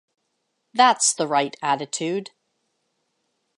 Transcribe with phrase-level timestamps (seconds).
[0.73, 2.31] That's the right attitude.